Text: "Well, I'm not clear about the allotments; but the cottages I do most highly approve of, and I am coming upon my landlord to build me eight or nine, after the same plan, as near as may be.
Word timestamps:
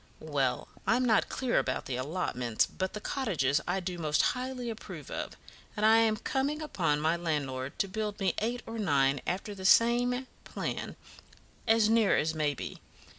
"Well, 0.33 0.67
I'm 0.87 1.05
not 1.05 1.29
clear 1.29 1.59
about 1.59 1.85
the 1.85 1.95
allotments; 1.95 2.65
but 2.65 2.93
the 2.93 2.99
cottages 2.99 3.61
I 3.67 3.79
do 3.79 3.99
most 3.99 4.23
highly 4.33 4.71
approve 4.71 5.11
of, 5.11 5.37
and 5.77 5.85
I 5.85 5.97
am 5.97 6.17
coming 6.17 6.59
upon 6.59 6.99
my 6.99 7.15
landlord 7.15 7.77
to 7.77 7.87
build 7.87 8.19
me 8.19 8.33
eight 8.39 8.63
or 8.65 8.79
nine, 8.79 9.21
after 9.27 9.53
the 9.53 9.63
same 9.63 10.25
plan, 10.43 10.95
as 11.67 11.87
near 11.87 12.17
as 12.17 12.33
may 12.33 12.55
be. 12.55 12.81